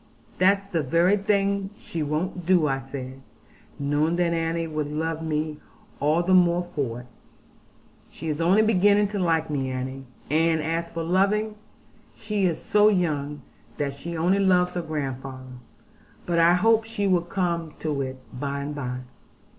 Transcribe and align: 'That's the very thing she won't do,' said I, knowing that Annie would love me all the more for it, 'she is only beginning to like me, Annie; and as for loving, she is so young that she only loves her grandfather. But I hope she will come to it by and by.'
'That's 0.39 0.65
the 0.65 0.81
very 0.81 1.15
thing 1.15 1.69
she 1.77 2.01
won't 2.01 2.43
do,' 2.43 2.67
said 2.81 3.19
I, 3.19 3.19
knowing 3.77 4.15
that 4.15 4.33
Annie 4.33 4.65
would 4.65 4.91
love 4.91 5.21
me 5.21 5.59
all 5.99 6.23
the 6.23 6.33
more 6.33 6.63
for 6.73 7.01
it, 7.01 7.05
'she 8.09 8.27
is 8.27 8.41
only 8.41 8.63
beginning 8.63 9.09
to 9.09 9.19
like 9.19 9.51
me, 9.51 9.69
Annie; 9.69 10.05
and 10.27 10.59
as 10.59 10.89
for 10.91 11.03
loving, 11.03 11.53
she 12.15 12.47
is 12.47 12.59
so 12.59 12.87
young 12.89 13.43
that 13.77 13.93
she 13.93 14.17
only 14.17 14.39
loves 14.39 14.73
her 14.73 14.81
grandfather. 14.81 15.59
But 16.25 16.39
I 16.39 16.55
hope 16.55 16.85
she 16.85 17.05
will 17.05 17.21
come 17.21 17.75
to 17.81 18.01
it 18.01 18.17
by 18.33 18.61
and 18.61 18.73
by.' 18.73 19.01